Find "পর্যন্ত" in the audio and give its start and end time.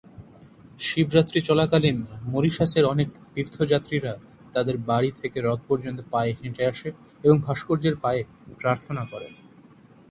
5.67-5.99